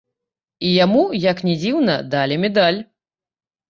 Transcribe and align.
І 0.69 0.71
яму, 0.85 1.03
як 1.29 1.45
не 1.51 1.55
дзіўна, 1.61 2.01
далі 2.17 2.43
медаль. 2.51 2.85